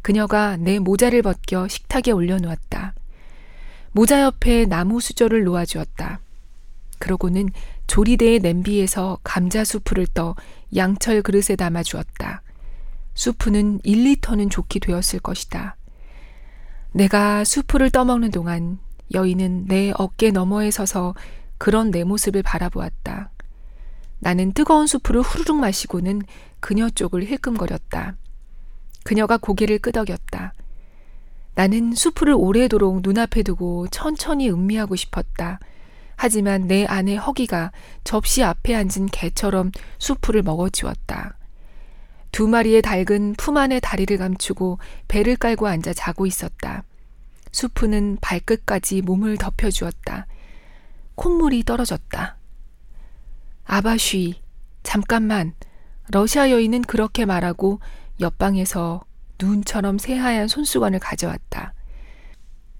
[0.03, 2.95] 그녀가 내 모자를 벗겨 식탁에 올려놓았다.
[3.93, 6.21] 모자 옆에 나무 수저를 놓아주었다.
[6.99, 7.51] 그러고는
[7.87, 10.35] 조리대의 냄비에서 감자 수프를 떠
[10.75, 12.43] 양철 그릇에 담아 주었다.
[13.15, 15.77] 수프는 1리터는 좋게 되었을 것이다.
[16.93, 18.79] 내가 수프를 떠먹는 동안
[19.13, 21.15] 여인은 내 어깨 너머에 서서
[21.59, 23.31] 그런 내 모습을 바라보았다.
[24.23, 26.23] 나는 뜨거운 수프를 후루룩 마시고는
[26.61, 28.15] 그녀 쪽을 힐끔거렸다.
[29.03, 30.55] 그녀가 고개를 끄덕였다.
[31.57, 35.59] 나는 수프를 오래도록 눈앞에 두고 천천히 음미하고 싶었다.
[36.15, 37.73] 하지만 내 안의 허기가
[38.05, 41.37] 접시 앞에 앉은 개처럼 수프를 먹어치웠다.
[42.31, 46.85] 두 마리의 닭은 품 안에 다리를 감추고 배를 깔고 앉아 자고 있었다.
[47.51, 50.29] 수프는 발끝까지 몸을 덮여주었다.
[51.17, 52.37] 콧물이 떨어졌다.
[53.65, 54.41] 아바쉬,
[54.83, 55.55] 잠깐만.
[56.11, 57.81] 러시아 여인은 그렇게 말하고
[58.21, 59.05] 옆방에서
[59.41, 61.75] 눈처럼 새하얀 손수건을 가져왔다.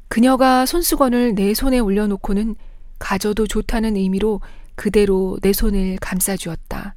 [0.09, 2.57] 그녀가 손수건을 내 손에 올려놓고는
[2.99, 4.41] 가져도 좋다는 의미로
[4.75, 6.95] 그대로 내 손을 감싸주었다.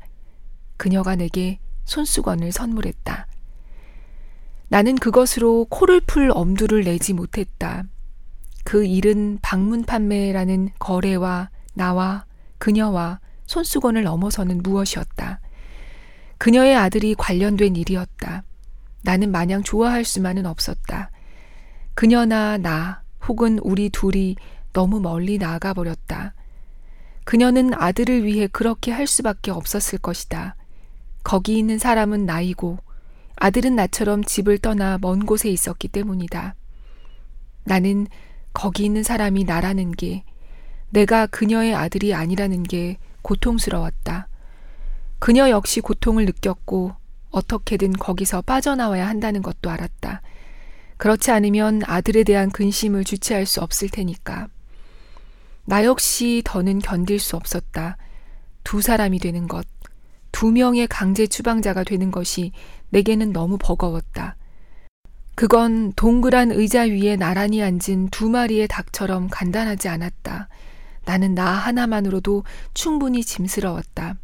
[0.78, 3.28] 그녀가 내게 손수건을 선물했다.
[4.68, 7.84] 나는 그것으로 코를 풀 엄두를 내지 못했다.
[8.64, 12.26] 그 일은 방문 판매라는 거래와 나와
[12.58, 15.40] 그녀와 손수건을 넘어서는 무엇이었다.
[16.38, 18.44] 그녀의 아들이 관련된 일이었다.
[19.04, 21.12] 나는 마냥 좋아할 수만은 없었다.
[21.94, 24.36] 그녀나 나 혹은 우리 둘이
[24.74, 26.34] 너무 멀리 나아가 버렸다.
[27.24, 30.56] 그녀는 아들을 위해 그렇게 할 수밖에 없었을 것이다.
[31.24, 32.78] 거기 있는 사람은 나이고
[33.38, 36.56] 아들은 나처럼 집을 떠나 먼 곳에 있었기 때문이다.
[37.64, 38.08] 나는
[38.54, 40.24] 거기 있는 사람이 나라는 게
[40.90, 44.28] 내가 그녀의 아들이 아니라는 게 고통스러웠다.
[45.20, 46.94] 그녀 역시 고통을 느꼈고
[47.32, 50.22] 어떻게든 거기서 빠져나와야 한다는 것도 알았다.
[50.98, 54.48] 그렇지 않으면 아들에 대한 근심을 주체할 수 없을 테니까.
[55.66, 57.98] 나 역시 더는 견딜 수 없었다.
[58.64, 59.66] 두 사람이 되는 것,
[60.32, 62.52] 두 명의 강제 추방자가 되는 것이
[62.90, 64.36] 내게는 너무 버거웠다.
[65.34, 70.48] 그건 동그란 의자 위에 나란히 앉은 두 마리의 닭처럼 간단하지 않았다.
[71.06, 74.16] 나는 나 하나만으로도 충분히 짐스러웠다.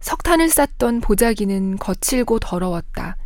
[0.00, 3.16] 석탄을 쌌던 보자기는 거칠고 더러웠다.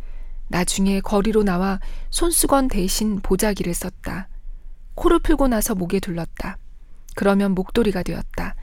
[0.49, 4.27] 나중에 거리로 나와 손수건 대신 보자기를 썼다.
[4.95, 6.57] 코를 풀고 나서 목에 둘렀다.
[7.15, 8.55] 그러면 목도리가 되었다.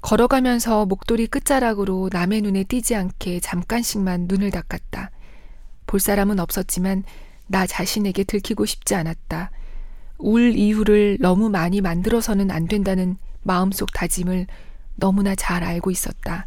[0.00, 5.10] 걸어가면서 목도리 끝자락으로 남의 눈에 띄지 않게 잠깐씩만 눈을 닦았다.
[5.86, 7.04] 볼 사람은 없었지만
[7.46, 9.50] 나 자신에게 들키고 싶지 않았다.
[10.18, 14.46] 울 이유를 너무 많이 만들어서는 안 된다는 마음속 다짐을
[14.96, 16.46] 너무나 잘 알고 있었다.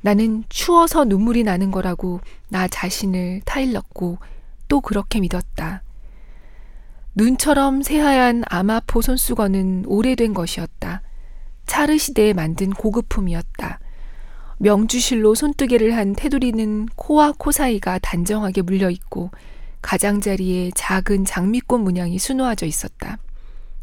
[0.00, 4.18] 나는 추워서 눈물이 나는 거라고 나 자신을 타일렀고
[4.68, 5.82] 또 그렇게 믿었다.
[7.14, 11.02] 눈처럼 새하얀 아마포 손수건은 오래된 것이었다.
[11.66, 13.78] 차르 시대에 만든 고급품이었다.
[14.58, 19.30] 명주실로 손뜨개를 한 테두리는 코와 코 사이가 단정하게 물려 있고
[19.82, 23.18] 가장자리에 작은 장미꽃 문양이 수놓아져 있었다.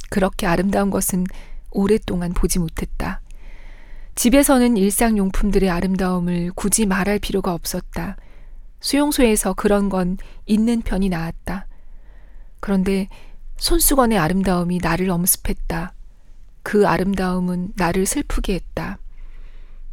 [0.10, 1.26] 그렇게 아름다운 것은
[1.72, 3.22] 오랫동안 보지 못했다.
[4.16, 8.18] 집에서는 일상용품들의 아름다움을 굳이 말할 필요가 없었다.
[8.82, 11.68] 수용소에서 그런 건 있는 편이 나았다.
[12.60, 13.08] 그런데
[13.58, 15.94] 손수건의 아름다움이 나를 엄습했다.
[16.64, 18.98] 그 아름다움은 나를 슬프게 했다.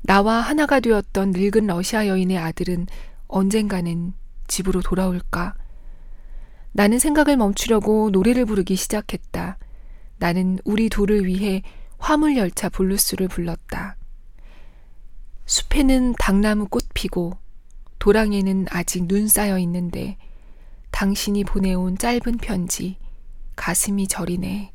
[0.02, 2.86] 나와 하나가 되었던 늙은 러시아 여인의 아들은
[3.26, 4.12] 언젠가는
[4.46, 5.54] 집으로 돌아올까?
[6.76, 9.56] 나는 생각을 멈추려고 노래를 부르기 시작했다.
[10.18, 11.62] 나는 우리 둘을 위해
[11.96, 13.96] 화물열차 블루스를 불렀다.
[15.46, 17.38] 숲에는 당나무 꽃 피고
[17.98, 20.18] 도랑에는 아직 눈 쌓여 있는데
[20.90, 22.98] 당신이 보내온 짧은 편지
[23.54, 24.70] 가슴이 저리네.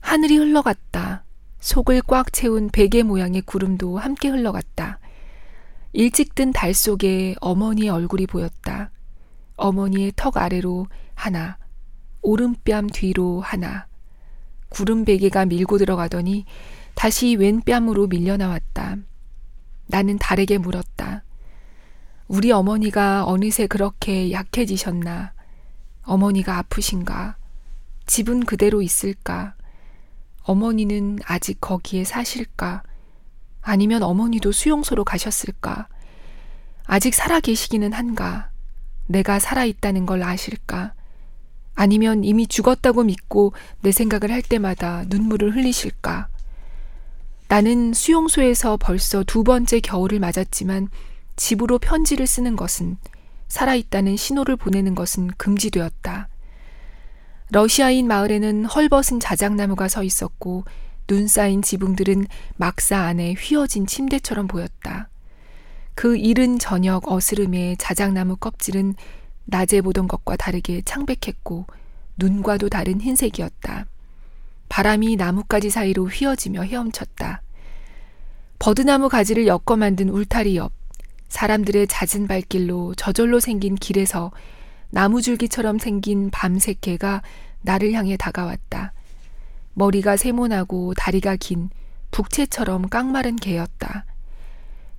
[0.00, 1.24] 하늘이 흘러갔다.
[1.60, 4.98] 속을 꽉 채운 베개 모양의 구름도 함께 흘러갔다.
[5.92, 8.92] 일찍 든 달 속에 어머니의 얼굴이 보였다.
[9.58, 11.58] 어머니의 턱 아래로 하나,
[12.22, 13.86] 오른뺨 뒤로 하나.
[14.70, 16.44] 구름 베개가 밀고 들어가더니
[16.94, 18.96] 다시 왼뺨으로 밀려 나왔다.
[19.86, 21.24] 나는 달에게 물었다.
[22.28, 25.32] 우리 어머니가 어느새 그렇게 약해지셨나?
[26.02, 27.36] 어머니가 아프신가?
[28.06, 29.54] 집은 그대로 있을까?
[30.42, 32.82] 어머니는 아직 거기에 사실까?
[33.60, 35.88] 아니면 어머니도 수용소로 가셨을까?
[36.84, 38.50] 아직 살아 계시기는 한가?
[39.08, 40.94] 내가 살아있다는 걸 아실까?
[41.74, 46.28] 아니면 이미 죽었다고 믿고 내 생각을 할 때마다 눈물을 흘리실까?
[47.48, 50.88] 나는 수용소에서 벌써 두 번째 겨울을 맞았지만
[51.36, 52.98] 집으로 편지를 쓰는 것은
[53.48, 56.28] 살아있다는 신호를 보내는 것은 금지되었다.
[57.50, 60.64] 러시아인 마을에는 헐벗은 자작나무가 서 있었고
[61.06, 65.08] 눈 쌓인 지붕들은 막사 안에 휘어진 침대처럼 보였다.
[65.98, 68.94] 그 이른 저녁 어스름의 자작나무 껍질은
[69.46, 71.66] 낮에 보던 것과 다르게 창백했고
[72.16, 73.84] 눈과도 다른 흰색이었다.
[74.68, 77.42] 바람이 나뭇가지 사이로 휘어지며 헤엄쳤다.
[78.60, 80.70] 버드나무 가지를 엮어 만든 울타리 옆
[81.30, 84.30] 사람들의 잦은 발길로 저절로 생긴 길에서
[84.90, 87.22] 나무줄기처럼 생긴 밤색 개가
[87.62, 88.92] 나를 향해 다가왔다.
[89.74, 91.70] 머리가 세모나고 다리가 긴
[92.12, 94.04] 북채처럼 깡마른 개였다.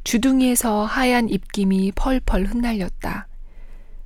[0.10, 3.28] 주둥이에서 하얀 입김이 펄펄 흩날렸다.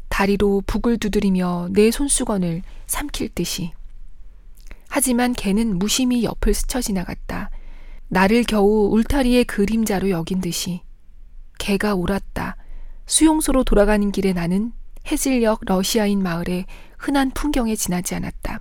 [0.09, 3.71] 다리로 북을 두드리며 내 손수건을 삼킬 듯이.
[4.89, 7.51] 하지만 개는 무심히 옆을 스쳐 지나갔다.
[8.09, 10.81] 나를 겨우 울타리의 그림자로 여긴 듯이.
[11.57, 12.57] 개가 옳았다.
[13.05, 14.73] 수용소로 돌아가는 길에 나는
[15.07, 16.65] 해질녘 러시아인 마을의
[16.97, 18.59] 흔한 풍경에 지나지 않았다.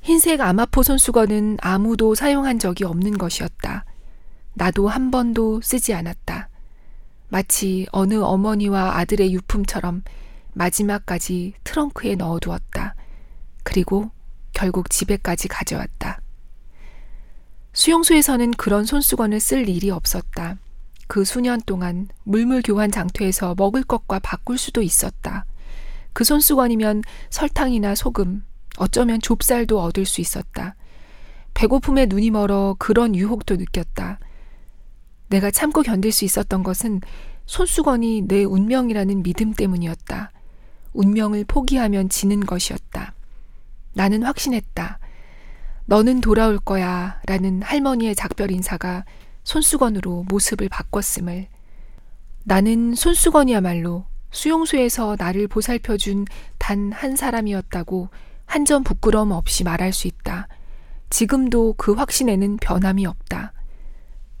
[0.00, 3.84] 흰색 아마포 손수건은 아무도 사용한 적이 없는 것이었다.
[4.58, 6.48] 나도 한 번도 쓰지 않았다.
[7.28, 10.02] 마치 어느 어머니와 아들의 유품처럼
[10.52, 12.96] 마지막까지 트렁크에 넣어두었다.
[13.62, 14.10] 그리고
[14.52, 16.20] 결국 집에까지 가져왔다.
[17.72, 20.56] 수용소에서는 그런 손수건을 쓸 일이 없었다.
[21.06, 25.44] 그 수년 동안 물물 교환 장터에서 먹을 것과 바꿀 수도 있었다.
[26.12, 28.44] 그 손수건이면 설탕이나 소금,
[28.78, 30.74] 어쩌면 좁쌀도 얻을 수 있었다.
[31.54, 34.18] 배고픔에 눈이 멀어 그런 유혹도 느꼈다.
[35.28, 37.00] 내가 참고 견딜 수 있었던 것은
[37.46, 40.32] 손수건이 내 운명이라는 믿음 때문이었다.
[40.92, 43.14] 운명을 포기하면 지는 것이었다.
[43.94, 44.98] 나는 확신했다.
[45.86, 49.04] 너는 돌아올 거야 라는 할머니의 작별 인사가
[49.44, 51.46] 손수건으로 모습을 바꿨음을.
[52.44, 56.26] 나는 손수건이야말로 수용소에서 나를 보살펴준
[56.58, 58.08] 단 한 사람이었다고
[58.44, 60.48] 한 점 부끄러움 없이 말할 수 있다.
[61.10, 63.52] 지금도 그 확신에는 변함이 없다.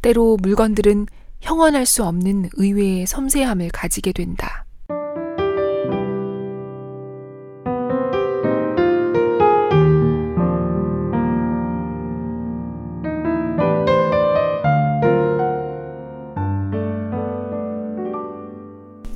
[0.02, 1.06] 때로 물건들은
[1.40, 4.64] 형언할 수 없는 의외의 섬세함을 가지게 된다.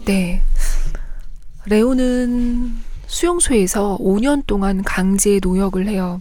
[0.05, 0.43] 네.
[1.67, 2.75] 레오는
[3.07, 6.21] 수용소에서 5년 동안 강제 노역을 해요.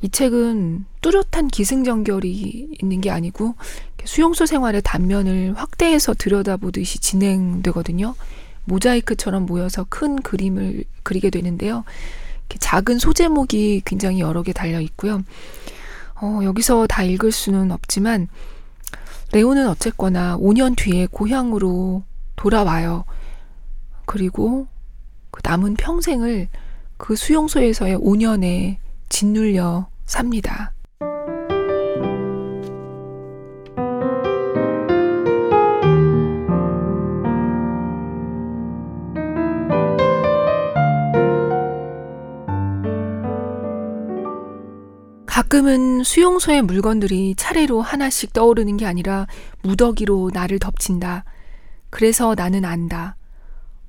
[0.00, 3.54] 이 책은 뚜렷한 기승전결이 있는 게 아니고
[4.04, 8.14] 수용소 생활의 단면을 확대해서 들여다보듯이 진행되거든요.
[8.64, 11.84] 모자이크처럼 모여서 큰 그림을 그리게 되는데요.
[12.58, 15.22] 작은 소제목이 굉장히 여러 개 달려 있고요.
[16.20, 18.28] 어, 여기서 다 읽을 수는 없지만
[19.32, 22.02] 레오는 어쨌거나 5년 뒤에 고향으로
[22.36, 23.04] 돌아와요.
[24.06, 24.66] 그리고
[25.30, 26.48] 그 남은 평생을
[26.96, 28.78] 그 수용소에서의 5년에
[29.08, 30.72] 짓눌려 삽니다.
[45.26, 49.26] 가끔은 수용소의 물건들이 차례로 하나씩 떠오르는 게 아니라
[49.62, 51.24] 무더기로 나를 덮친다.
[51.90, 53.16] 그래서 나는 안다.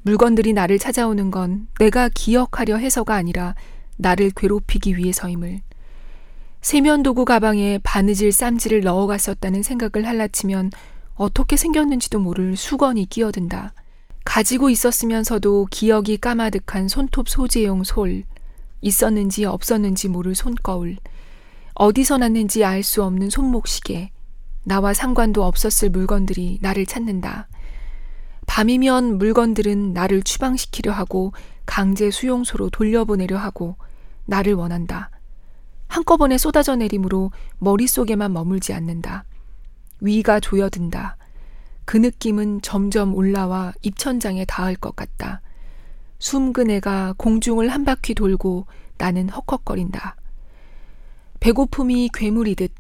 [0.04, 3.56] 물건들이 나를 찾아오는 건 내가 기억하려 해서가 아니라
[4.00, 5.62] 나를 괴롭히기 위해서임을.
[6.62, 10.72] 세면도구 가방에 바느질 쌈지를 넣어갔었다는 생각을 할라치면
[11.16, 13.74] 어떻게 생겼는지도 모를 수건이 끼어든다.
[14.24, 18.24] 가지고 있었으면서도 기억이 까마득한 손톱 소재용 솔,
[18.82, 20.98] 있었는지 없었는지 모를 손거울,
[21.74, 24.12] 어디서 났는지 알 수 없는 손목시계,
[24.64, 27.48] 나와 상관도 없었을 물건들이 나를 찾는다.
[28.48, 31.34] 밤이면 물건들은 나를 추방시키려 하고
[31.66, 33.76] 강제 수용소로 돌려보내려 하고
[34.30, 35.10] 나를 원한다.
[35.88, 39.26] 한꺼번에 쏟아져 내림으로 머릿속에만 머물지 않는다.
[40.00, 41.18] 위가 조여든다.
[41.84, 45.42] 그 느낌은 점점 올라와 입천장에 닿을 것 같다.
[46.20, 48.68] 숨그네가 공중을 한 바퀴 돌고
[48.98, 50.16] 나는 헉헉거린다.
[51.40, 52.72] 배고픔이 괴물이듯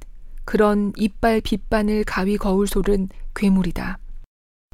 [0.45, 3.97] 그런 이빨 빗바늘 가위 거울 솔은 괴물이다.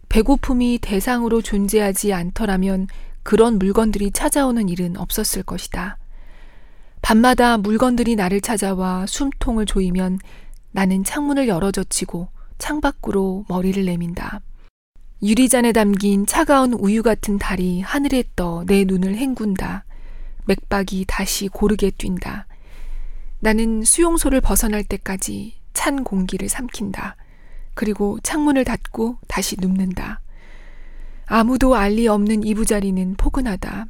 [0.10, 2.88] 배고픔이 대상으로 존재하지 않더라면
[3.24, 5.98] 그런 물건들이 찾아오는 일은 없었을 것이다.
[7.06, 10.18] 밤마다 물건들이 나를 찾아와 숨통을 조이면
[10.72, 14.42] 나는 창문을 열어젖히고 창 밖으로 머리를 내민다.
[15.22, 19.86] 유리잔에 담긴 차가운 우유 같은 달이 하늘에 떠 내 눈을 헹군다.
[20.46, 22.48] 맥박이 다시 고르게 뛴다.
[23.40, 27.18] 나는 수용소를 벗어날 때까지 찬 공기를 삼킨다.
[27.76, 30.22] 그리고 창문을 닫고 다시 눕는다.
[31.28, 33.86] 아무도 알리 없는 이부자리는 포근하다.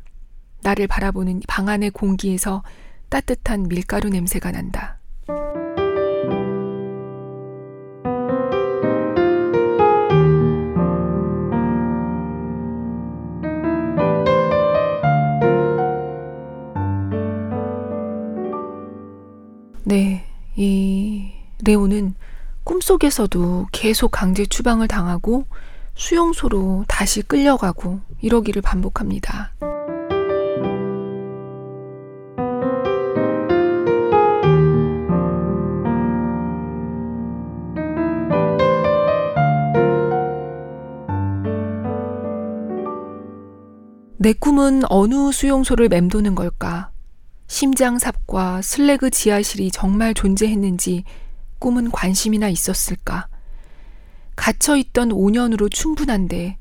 [0.63, 2.61] 나를 바라보는 방 안의 공기에서
[3.15, 4.99] 따뜻한 밀가루 냄새가 난다.
[19.85, 20.25] 네,
[20.57, 21.31] 이
[21.63, 22.15] 레오는
[22.65, 25.45] 꿈속에서도 계속 강제 추방을 당하고
[25.93, 29.53] 수용소로 다시 끌려가고 이러기를 반복합니다.
[44.25, 46.89] 내 꿈은 어느 수용소를 맴도는 걸까?
[47.45, 51.03] 심장삽과 슬래그 지하실이 정말 존재했는지
[51.59, 53.27] 꿈은 관심이나 있었을까?
[54.35, 56.57] 갇혀있던 5년으로 충분한데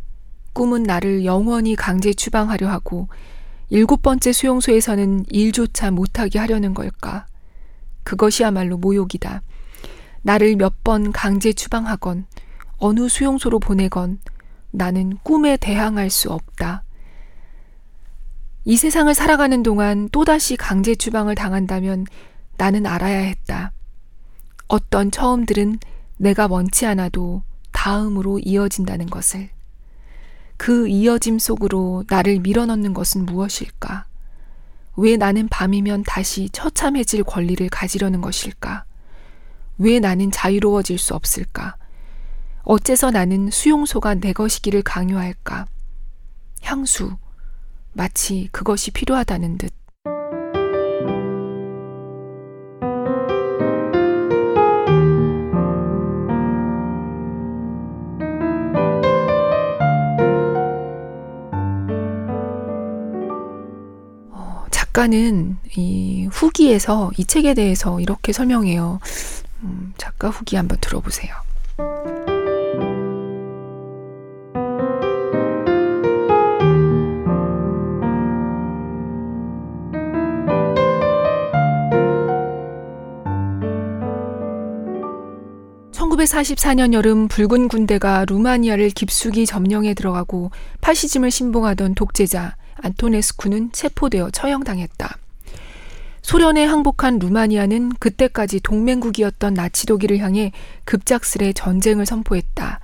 [0.52, 3.08] 꿈은 나를 영원히 강제 추방하려 하고
[3.70, 7.24] 일곱 번째 수용소에서는 일조차 못하게 하려는 걸까?
[8.02, 9.40] 그것이야말로 모욕이다.
[10.20, 12.26] 나를 몇 번 강제 추방하건
[12.76, 14.20] 어느 수용소로 보내건
[14.70, 16.84] 나는 꿈에 대항할 수 없다.
[18.66, 22.06] 이 세상을 살아가는 동안 또다시 강제 추방을 당한다면
[22.56, 23.72] 나는 알아야 했다.
[24.68, 25.78] 어떤 처음들은
[26.16, 27.42] 내가 원치 않아도
[27.72, 29.50] 다음으로 이어진다는 것을.
[30.56, 34.06] 그 이어짐 속으로 나를 밀어넣는 것은 무엇일까?
[34.96, 38.84] 왜 나는 밤이면 다시 처참해질 권리를 가지려는 것일까?
[39.76, 41.76] 왜 나는 자유로워질 수 없을까?
[42.62, 45.66] 어째서 나는 수용소가 내 것이기를 강요할까?
[46.62, 47.16] 향수,
[47.94, 49.72] 마치 그것이 필요하다는 듯.
[64.30, 68.98] 어, 작가는 이 후기에서 이 책에 대해서 이렇게 설명해요.
[69.62, 71.43] 음, 작가 후기 한번 들어보세요.
[86.24, 90.50] 1944년 여름 붉은 군대가 루마니아를 깊숙이 점령해 들어가고
[90.80, 95.18] 파시즘을 신봉하던 독재자 안토네스쿠는 체포되어 처형당했다.
[96.22, 100.52] 소련에 항복한 루마니아는 그때까지 동맹국이었던 나치 독일을 향해
[100.84, 102.80] 급작스레 전쟁을 선포했다.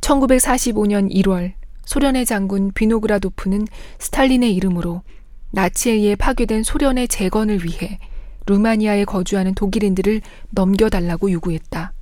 [0.00, 1.52] 1945년 1월
[1.84, 3.66] 소련의 장군 비노그라도프는
[3.98, 5.02] 스탈린의 이름으로
[5.50, 7.98] 나치에 의해 파괴된 소련의 재건을 위해
[8.46, 11.92] 루마니아에 거주하는 독일인들을 넘겨달라고 요구했다.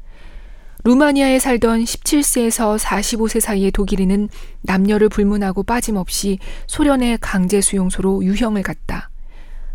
[0.85, 4.29] 루마니아에 살던 17세에서 45세 사이의 독일인은
[4.63, 9.11] 남녀를 불문하고 빠짐없이 소련의 강제 수용소로 유형을 갔다.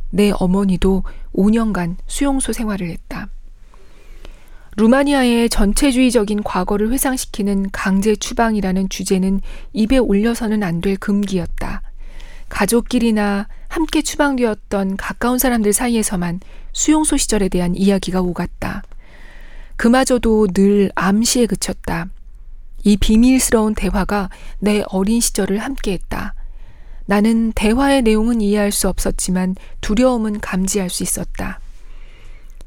[0.10, 1.04] 내 어머니도
[1.36, 3.28] 5년간 수용소 생활을 했다.
[4.78, 9.42] 루마니아의 전체주의적인 과거를 회상시키는 강제 추방이라는 주제는
[9.74, 11.82] 입에 올려서는 안 될 금기였다.
[12.50, 16.42] 가족끼리나 함께 추방되었던 가까운 사람들 사이에서만
[16.74, 18.84] 수용소 시절에 대한 이야기가 오갔다.
[19.78, 22.08] 그마저도 늘 암시에 그쳤다.
[22.84, 26.34] 이 비밀스러운 대화가 내 어린 시절을 함께했다.
[27.08, 31.60] 나는 대화의 내용은 이해할 수 없었지만 두려움은 감지할 수 있었다.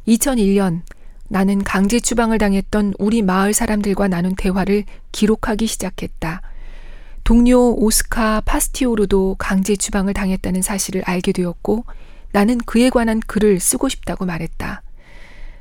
[0.06, 0.82] 2001년
[1.28, 6.42] 나는 강제 추방을 당했던 우리 마을 사람들과 나눈 대화를 기록하기 시작했다.
[7.24, 11.84] 동료 오스카 파스티오르도 강제 추방을 당했다는 사실을 알게 되었고
[12.32, 14.82] 나는 그에 관한 글을 쓰고 싶다고 말했다.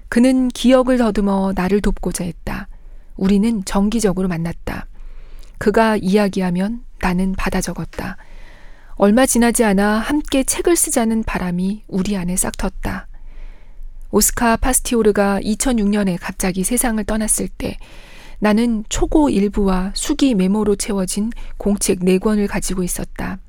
[0.09, 2.67] 그는 기억을 더듬어 나를 돕고자 했다.
[3.15, 4.87] 우리는 정기적으로 만났다.
[5.57, 8.17] 그가 이야기하면 나는 받아 적었다.
[8.95, 13.05] 얼마 지나지 않아 함께 책을 쓰자는 바람이 우리 안에 싹 텄다.
[14.11, 17.77] 오스카 파스티오르가 2006년에 갑자기 세상을 떠났을 때
[18.39, 23.39] 나는 초고 일부와 수기 메모로 채워진 공책 4권을 가지고 있었다.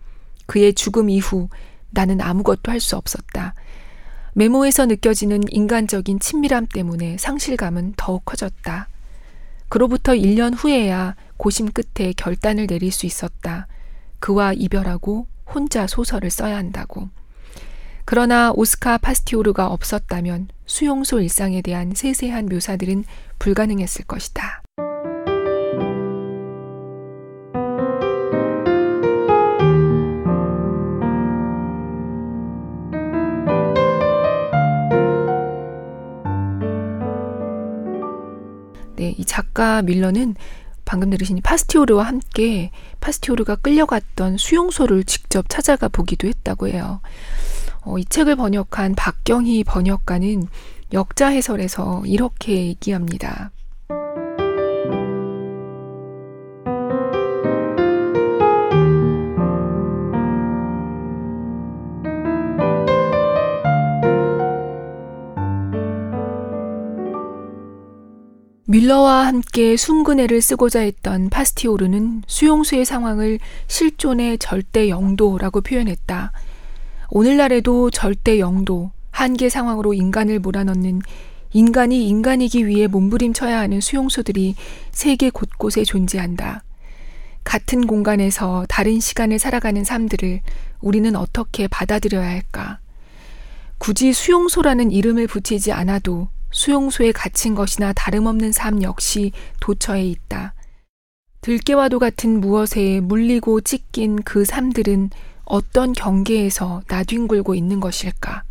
[0.47, 1.49] 그의 죽음 이후
[1.91, 3.55] 나는 아무것도 할 수 없었다.
[4.39, 8.87] 메모에서 느껴지는 인간적인 친밀함 때문에 상실감은 더욱 커졌다.
[9.69, 13.67] 그로부터 1년 후에야 고심 끝에 결단을 내릴 수 있었다.
[14.21, 17.09] 그와 이별하고 혼자 소설을 써야 한다고.
[18.05, 23.07] 그러나 오스카 파스티오르가 없었다면 수용소 일상에 대한 세세한 묘사들은
[23.41, 24.63] 불가능했을 것이다.
[39.39, 40.35] 작가 밀러는
[40.85, 47.01] 방금 들으신 파스티오르와 함께 파스티오르가 끌려갔던 수용소를 직접 찾아가 보기도 했다고 해요.
[47.83, 50.49] 어, 이 책을 번역한 박경희 번역가는
[50.93, 53.53] 역자 해설에서 이렇게 얘기합니다.
[68.71, 76.33] 밀러와 함께 숨근해를 쓰고자 했던 파스티오르는 수용소의 상황을 실존의 절대 영도라고 표현했다.
[77.09, 81.01] 오늘날에도 절대 영도, 한계 상황으로 인간을 몰아넣는
[81.55, 84.55] 인간이 인간이기 위해 몸부림쳐야 하는 수용소들이
[84.91, 86.63] 세계 곳곳에 존재한다.
[87.45, 90.43] 같은 공간에서 다른 시간을 살아가는 삶들을
[90.83, 92.81] 우리는 어떻게 받아들여야 할까?
[93.79, 100.55] 굳이 수용소라는 이름을 붙이지 않아도 수용소에 갇힌 것이나 다름없는 삶 역시 도처에 있다.
[101.41, 105.11] 들깨와도 같은 무엇에 물리고 찢긴 그 삶들은
[105.45, 108.43] 어떤 경계에서 나뒹굴고 있는 것일까?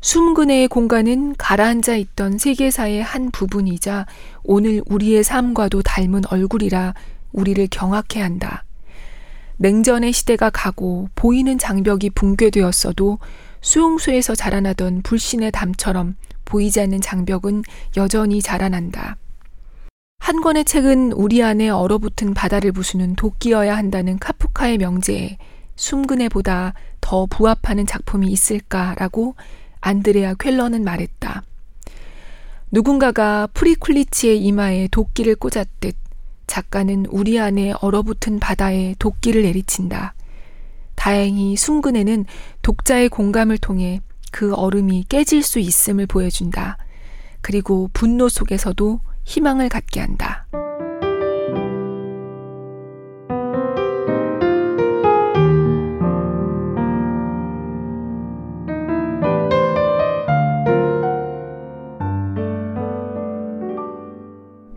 [0.00, 4.06] 숨근해의 공간은 가라앉아 있던 세계사의 한 부분이자
[4.44, 6.94] 오늘 우리의 삶과도 닮은 얼굴이라
[7.32, 8.64] 우리를 경악해 한다.
[9.58, 13.18] 냉전의 시대가 가고 보이는 장벽이 붕괴되었어도
[13.62, 16.14] 수용소에서 자라나던 불신의 담처럼
[16.46, 17.62] 보이지 않는 장벽은
[17.98, 19.18] 여전히 자라난다.
[20.18, 25.36] 한 권의 책은 우리 안에 얼어붙은 바다를 부수는 도끼여야 한다는 카프카의 명제에
[25.76, 29.36] 숨근해보다 더 부합하는 작품이 있을까라고
[29.80, 31.42] 안드레아 ���러는 말했다.
[32.72, 35.94] 누군가가 프리쿨리치의 이마에 도끼를 꽂았듯
[36.46, 40.14] 작가는 우리 안에 얼어붙은 바다에 도끼를 내리친다.
[40.96, 42.24] 다행히 숨근에는
[42.62, 44.00] 독자의 공감을 통해
[44.32, 46.78] 그 얼음이 깨질 수 있음을 보여준다.
[47.40, 50.46] 그리고 분노 속에서도 희망을 갖게 한다.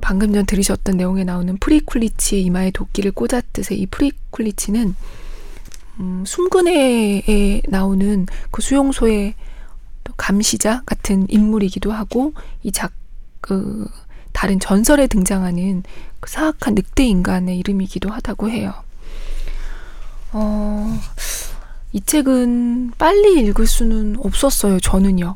[0.01, 4.95] 방금 전 들으셨던 내용에 나오는 프리쿨리치의 이마에 도끼를 꽂았듯의 이 프리쿨리치는
[5.99, 9.35] 음, 숨근해에 나오는 그 수용소의
[10.17, 12.33] 감시자 같은 인물이기도 하고
[12.63, 12.91] 이 작
[13.41, 13.87] 그
[14.31, 15.83] 다른 전설에 등장하는
[16.19, 18.73] 그 사악한 늑대 인간의 이름이기도 하다고 해요.
[20.31, 20.99] 어,
[21.93, 24.79] 이 책은 빨리 읽을 수는 없었어요.
[24.79, 25.35] 저는요.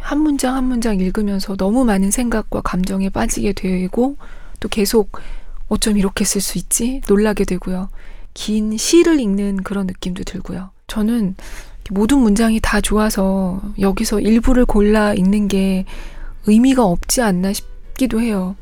[0.00, 4.16] 한 문장 한 문장 읽으면서 너무 많은 생각과 감정에 빠지게 되고
[4.60, 5.12] 또 계속
[5.68, 7.00] 어쩜 이렇게 쓸 수 있지?
[7.08, 7.88] 놀라게 되고요.
[8.38, 10.70] 긴 시를 읽는 그런 느낌도 들고요.
[10.86, 11.34] 저는
[11.90, 15.84] 모든 문장이 다 좋아서 여기서 일부를 골라 읽는 게
[16.46, 18.54] 의미가 없지 않나 싶기도 해요.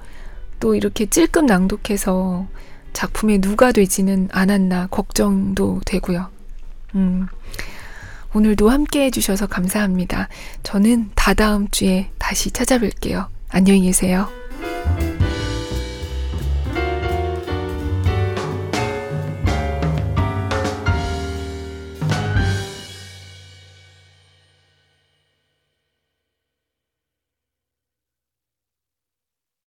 [0.60, 2.46] 또 이렇게 찔끔 낭독해서
[2.94, 6.30] 작품에 누가 되지는 않았나 걱정도 되고요.
[6.94, 7.26] 음,
[8.32, 10.28] 오늘도 함께 해주셔서 감사합니다.
[10.62, 13.26] 저는 다다음 주에 다시 찾아뵐게요.
[13.50, 14.26] 안녕히 계세요.